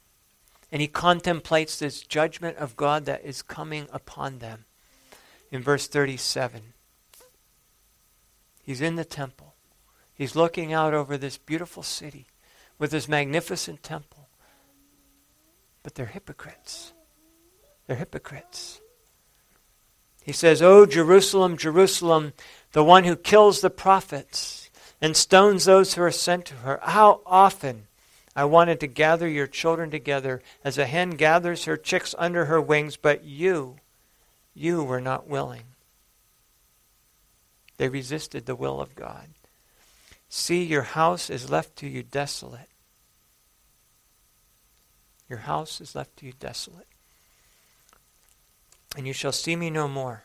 [0.73, 4.64] and he contemplates this judgment of God that is coming upon them.
[5.51, 6.75] In verse 37,
[8.62, 9.55] he's in the temple.
[10.14, 12.27] He's looking out over this beautiful city
[12.79, 14.29] with this magnificent temple.
[15.83, 16.93] But they're hypocrites.
[17.87, 18.81] They're hypocrites.
[20.23, 22.35] He says, O Jerusalem, Jerusalem,
[22.73, 26.79] the one who kills the prophets and stones those who are sent to her.
[26.83, 27.87] How often
[28.35, 32.61] I wanted to gather your children together as a hen gathers her chicks under her
[32.61, 33.76] wings, but you,
[34.55, 35.64] you were not willing.
[37.76, 39.28] They resisted the will of God.
[40.28, 42.68] See, your house is left to you desolate.
[45.28, 46.87] Your house is left to you desolate
[48.97, 50.24] and you shall see me no more.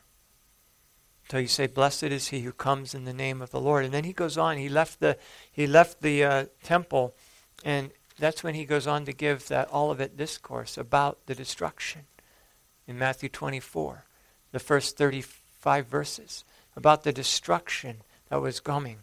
[1.26, 3.86] Until you say, Blessed is he who comes in the name of the Lord.
[3.86, 4.58] And then he goes on.
[4.58, 5.18] He left the
[5.52, 7.16] he left the uh, temple,
[7.66, 7.90] and
[8.20, 12.02] that's when he goes on to give that Olivet discourse about the destruction
[12.88, 14.06] in Matthew 24,
[14.52, 16.46] the first 35 verses
[16.76, 17.98] about the destruction
[18.30, 18.98] that was coming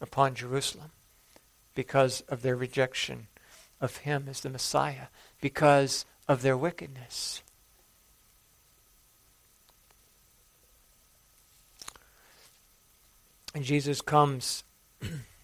[0.00, 0.90] upon Jerusalem
[1.74, 3.28] because of their rejection
[3.80, 5.06] of him as the Messiah,
[5.40, 7.42] because of their wickedness.
[13.54, 14.64] And Jesus comes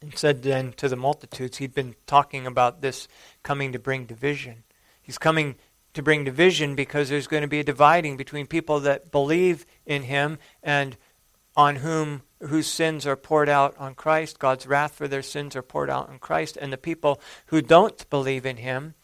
[0.00, 3.08] and said then to the multitudes, he'd been talking about this
[3.42, 4.64] coming to bring division.
[5.02, 5.56] He's coming
[5.94, 10.04] to bring division because there's going to be a dividing between people that believe in
[10.04, 10.96] him and
[11.56, 15.62] on whom whose sins are poured out on Christ, God's wrath for their sins are
[15.62, 18.94] poured out on Christ, and the people who don't believe in him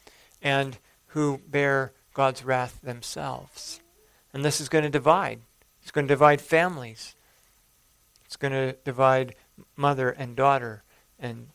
[0.40, 0.78] and
[1.09, 3.80] who bear God's wrath themselves.
[4.32, 5.40] And this is going to divide.
[5.82, 7.16] It's going to divide families.
[8.24, 9.34] It's going to divide
[9.76, 10.84] mother and daughter
[11.25, 11.49] and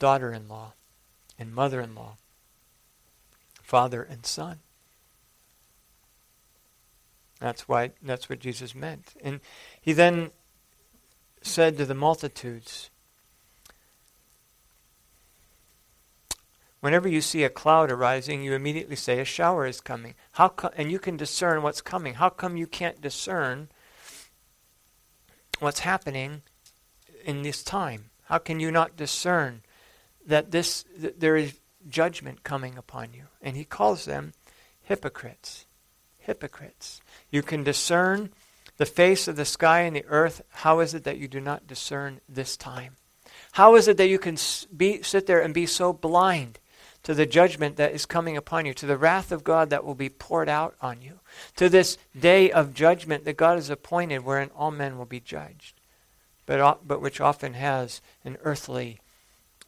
[0.00, 0.72] daughter in law
[1.38, 2.16] and mother in law,
[3.62, 4.58] father and son.
[7.38, 9.14] That's why that's what Jesus meant.
[9.22, 9.38] And
[9.80, 10.32] he then
[11.40, 12.90] said to the multitudes,
[16.80, 20.14] Whenever you see a cloud arising, you immediately say a shower is coming.
[20.32, 22.14] How co- and you can discern what's coming.
[22.14, 23.68] How come you can't discern
[25.58, 26.42] what's happening
[27.24, 28.10] in this time?
[28.28, 29.62] How can you not discern
[30.26, 31.58] that this that there is
[31.88, 33.24] judgment coming upon you?
[33.40, 34.34] And he calls them
[34.82, 35.66] hypocrites.
[36.18, 37.00] Hypocrites.
[37.30, 38.30] You can discern
[38.76, 40.42] the face of the sky and the earth.
[40.50, 42.96] How is it that you do not discern this time?
[43.52, 44.36] How is it that you can
[44.76, 46.58] be, sit there and be so blind
[47.04, 49.94] to the judgment that is coming upon you, to the wrath of God that will
[49.94, 51.20] be poured out on you,
[51.56, 55.77] to this day of judgment that God has appointed wherein all men will be judged,
[56.48, 59.00] but, but which often has an earthly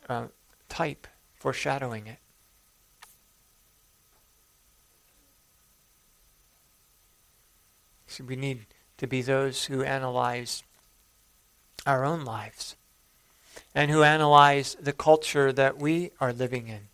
[0.08, 0.28] uh,
[0.70, 2.16] type foreshadowing it.
[8.06, 8.64] So we need
[8.96, 10.62] to be those who analyze
[11.86, 12.76] our own lives
[13.74, 16.88] and who analyze the culture that we are living in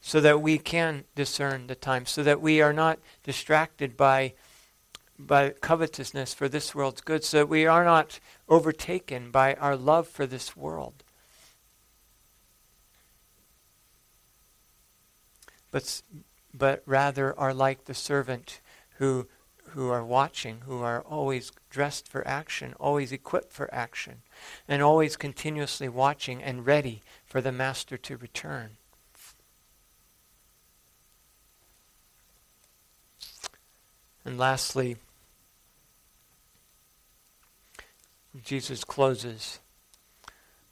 [0.00, 4.34] so that we can discern the time, so that we are not distracted by,
[5.18, 10.08] by covetousness for this world's good, so that we are not overtaken by our love
[10.08, 11.04] for this world.
[15.70, 16.02] But,
[16.52, 18.60] but rather are like the servant
[18.98, 19.26] who
[19.74, 24.22] who are watching, who are always dressed for action, always equipped for action,
[24.68, 28.76] and always continuously watching and ready for the Master to return.
[34.24, 34.96] And lastly,
[38.42, 39.60] Jesus closes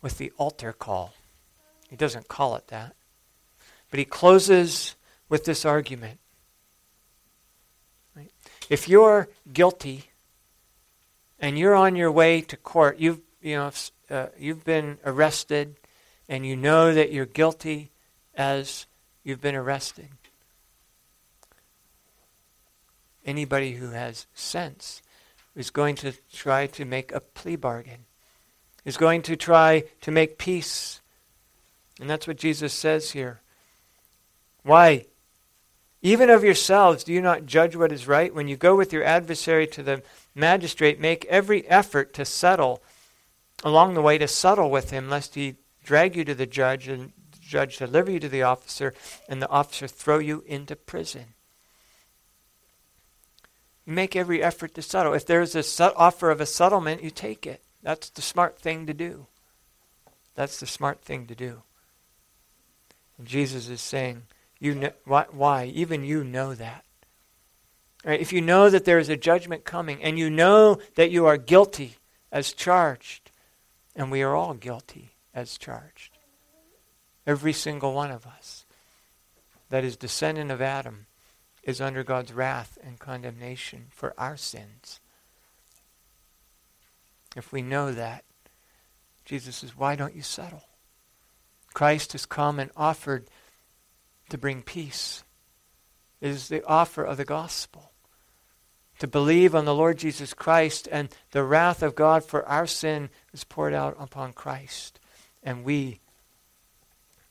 [0.00, 1.14] with the altar call.
[1.88, 2.94] He doesn't call it that,
[3.90, 4.96] but he closes
[5.28, 6.18] with this argument
[8.72, 10.04] if you're guilty
[11.38, 13.70] and you're on your way to court, you've you know
[14.10, 15.76] uh, you've been arrested,
[16.28, 17.90] and you know that you're guilty
[18.34, 18.86] as
[19.24, 20.08] you've been arrested.
[23.24, 25.02] Anybody who has sense
[25.54, 28.04] is going to try to make a plea bargain,
[28.84, 31.00] is going to try to make peace.
[32.00, 33.40] And that's what Jesus says here.
[34.62, 35.06] Why?
[36.00, 38.34] Even of yourselves, do you not judge what is right?
[38.34, 40.02] When you go with your adversary to the
[40.34, 42.82] magistrate, make every effort to settle
[43.62, 47.12] along the way to settle with him, lest he drag you to the judge and
[47.32, 48.94] the judge deliver you to the officer,
[49.28, 51.34] and the officer throw you into prison.
[53.84, 55.14] Make every effort to settle.
[55.14, 57.62] If there's a offer of a settlement, you take it.
[57.82, 59.26] That's the smart thing to do.
[60.34, 61.62] That's the smart thing to do.
[63.18, 64.22] And Jesus is saying,
[64.60, 65.64] you know, why, why?
[65.66, 66.84] Even you know that.
[68.04, 68.20] Right?
[68.20, 71.36] If you know that there is a judgment coming and you know that you are
[71.36, 71.96] guilty
[72.30, 73.30] as charged,
[73.94, 76.18] and we are all guilty as charged,
[77.26, 78.64] every single one of us
[79.68, 81.06] that is descendant of Adam
[81.62, 85.00] is under God's wrath and condemnation for our sins.
[87.36, 88.24] If we know that,
[89.24, 90.64] Jesus says, why don't you settle?
[91.72, 93.26] Christ has come and offered
[94.28, 95.24] to bring peace.
[96.20, 97.92] It is the offer of the gospel.
[98.98, 103.10] To believe on the Lord Jesus Christ and the wrath of God for our sin
[103.32, 105.00] is poured out upon Christ.
[105.42, 106.00] And we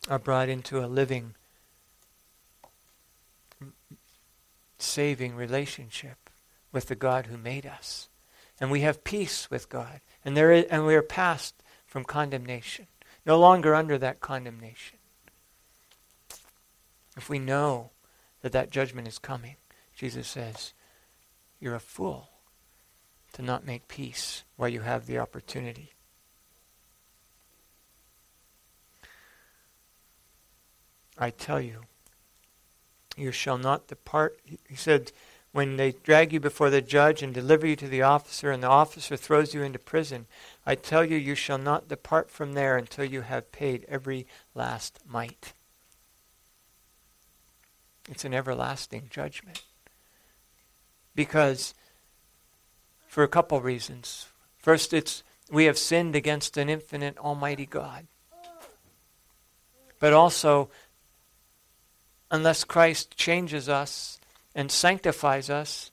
[0.09, 1.35] are brought into a living,
[4.81, 6.29] saving relationship
[6.71, 8.09] with the God who made us.
[8.59, 10.01] And we have peace with God.
[10.23, 12.87] And, there is, and we are passed from condemnation,
[13.25, 14.97] no longer under that condemnation.
[17.17, 17.91] If we know
[18.41, 19.55] that that judgment is coming,
[19.95, 20.73] Jesus says,
[21.59, 22.29] you're a fool
[23.33, 25.91] to not make peace while you have the opportunity.
[31.17, 31.81] I tell you,
[33.21, 34.39] you shall not depart.
[34.67, 35.11] He said,
[35.51, 38.67] when they drag you before the judge and deliver you to the officer, and the
[38.67, 40.25] officer throws you into prison,
[40.65, 44.99] I tell you, you shall not depart from there until you have paid every last
[45.07, 45.53] mite.
[48.09, 49.63] It's an everlasting judgment.
[51.13, 51.73] Because,
[53.07, 54.27] for a couple reasons.
[54.57, 58.07] First, it's we have sinned against an infinite, almighty God.
[59.99, 60.69] But also,
[62.31, 64.19] unless Christ changes us
[64.55, 65.91] and sanctifies us,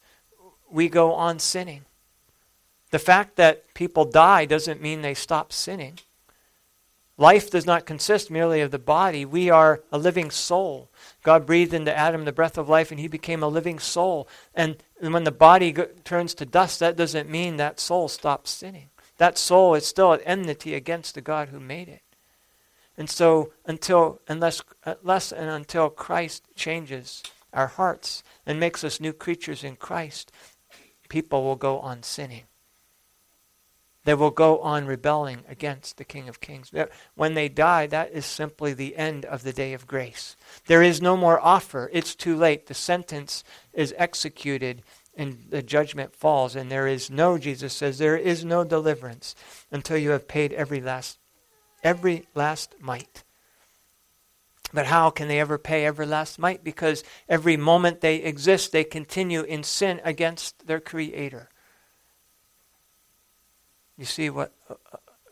[0.71, 1.85] we go on sinning.
[2.91, 5.99] The fact that people die doesn't mean they stop sinning.
[7.19, 9.25] Life does not consist merely of the body.
[9.25, 10.89] We are a living soul.
[11.25, 14.29] God breathed into Adam the breath of life, and he became a living soul.
[14.55, 18.91] And when the body go- turns to dust, that doesn't mean that soul stops sinning.
[19.17, 22.03] That soul is still at enmity against the God who made it.
[22.99, 27.23] And so, until unless unless and until Christ changes
[27.53, 30.33] our hearts and makes us new creatures in Christ,
[31.09, 32.43] people will go on sinning.
[34.05, 36.73] They will go on rebelling against the King of Kings.
[37.15, 40.35] When they die, that is simply the end of the day of grace.
[40.67, 41.91] There is no more offer.
[41.93, 42.67] It's too late.
[42.67, 44.83] The sentence is executed
[45.15, 46.57] and the judgment falls.
[46.57, 49.35] And there is no, Jesus says, there is no deliverance
[49.71, 51.18] until you have paid every last,
[51.83, 53.25] every last mite.
[54.73, 56.63] But how can they ever pay every last mite?
[56.63, 61.49] Because every moment they exist, they continue in sin against their Creator.
[63.97, 64.75] You see what, uh,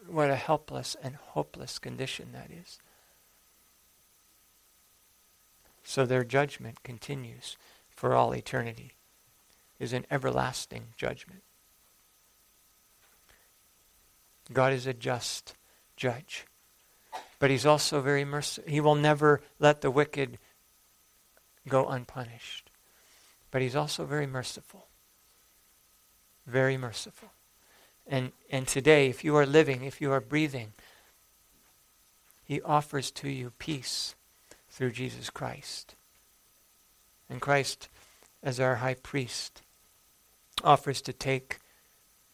[0.09, 2.79] what a helpless and hopeless condition that is.
[5.85, 7.57] So their judgment continues
[7.91, 8.93] for all eternity,
[9.79, 11.43] is an everlasting judgment.
[14.53, 15.55] God is a just
[15.97, 16.47] judge.
[17.39, 18.71] But he's also very merciful.
[18.71, 20.39] He will never let the wicked
[21.69, 22.71] go unpunished.
[23.51, 24.87] But he's also very merciful.
[26.47, 27.31] Very merciful.
[28.07, 30.73] And, and today, if you are living, if you are breathing,
[32.45, 34.15] he offers to you peace
[34.71, 35.97] through Jesus Christ.
[37.29, 37.89] And Christ,
[38.43, 39.63] as our high priest,
[40.63, 41.59] offers to take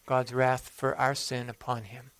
[0.04, 2.10] God's wrath for our sin upon him.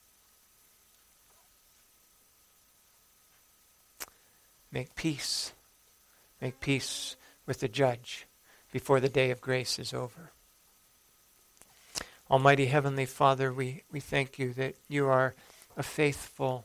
[4.72, 5.52] Make peace.
[6.40, 7.14] Make peace
[7.46, 8.26] with the judge
[8.72, 10.32] before the day of grace is over.
[12.30, 15.34] Almighty Heavenly Father, we, we thank you that you are
[15.76, 16.64] a faithful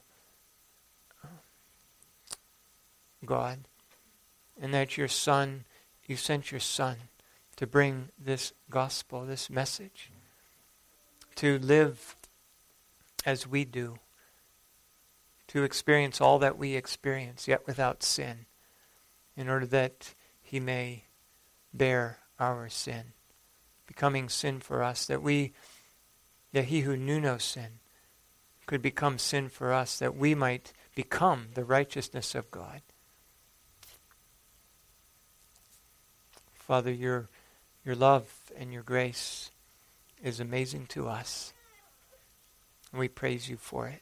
[1.24, 1.28] uh,
[3.26, 3.60] God
[4.60, 5.66] and that your Son,
[6.08, 6.96] you sent your Son
[7.58, 10.10] to bring this gospel, this message,
[11.36, 12.16] to live
[13.26, 14.00] as we do
[15.48, 18.46] to experience all that we experience, yet without sin,
[19.36, 21.06] in order that he may
[21.74, 23.14] bear our sin,
[23.86, 25.54] becoming sin for us, that we,
[26.54, 27.80] that he who knew no sin
[28.66, 32.82] could become sin for us, that we might become the righteousness of God.
[36.54, 37.30] Father, your,
[37.86, 39.52] your love and your grace
[40.22, 41.54] is amazing to us.
[42.92, 44.02] And we praise you for it.